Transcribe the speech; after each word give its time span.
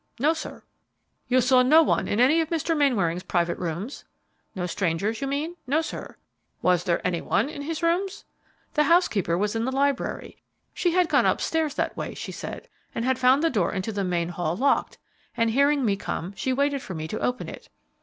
"No, 0.17 0.33
sir." 0.33 0.63
"You 1.27 1.41
saw 1.41 1.61
no 1.61 1.83
one 1.83 2.07
in 2.07 2.19
any 2.19 2.41
of 2.41 2.49
Mr. 2.49 2.75
Mainwaring's 2.75 3.21
private 3.21 3.59
rooms?" 3.59 4.03
"No 4.55 4.65
strangers, 4.65 5.21
you 5.21 5.27
mean? 5.27 5.57
No, 5.67 5.81
sir." 5.83 6.17
"Was 6.63 6.83
there 6.85 7.05
any 7.05 7.21
one 7.21 7.49
in 7.49 7.61
his 7.61 7.83
rooms?" 7.83 8.25
"The 8.73 8.85
housekeeper 8.85 9.37
was 9.37 9.55
in 9.55 9.63
the 9.63 9.71
library. 9.71 10.41
She 10.73 10.89
had 10.93 11.07
gone 11.07 11.27
up 11.27 11.39
stairs 11.39 11.75
that 11.75 11.95
way, 11.95 12.15
she 12.15 12.31
said, 12.31 12.67
and 12.95 13.05
had 13.05 13.19
found 13.19 13.43
the 13.43 13.51
door 13.51 13.71
into 13.71 13.91
the 13.91 14.03
main 14.03 14.29
hall 14.29 14.55
locked, 14.55 14.97
and 15.37 15.51
hearing 15.51 15.85
me 15.85 15.95
come, 15.95 16.33
she 16.35 16.51
waited 16.51 16.81
for 16.81 16.95
me 16.95 17.07
to 17.07 17.19
open 17.19 17.47
it." 17.47 17.69